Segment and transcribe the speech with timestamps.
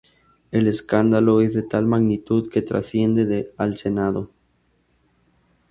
[0.49, 4.31] El escándalo es de tal magnitud que trasciende al Senado.